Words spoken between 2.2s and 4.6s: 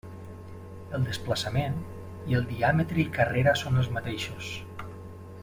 i el diàmetre i carrera són els mateixos.